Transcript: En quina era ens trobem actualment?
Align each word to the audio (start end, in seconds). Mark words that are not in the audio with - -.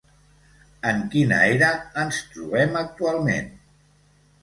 En 0.91 1.03
quina 1.17 1.37
era 1.51 1.71
ens 2.07 2.25
trobem 2.35 2.83
actualment? 2.83 3.57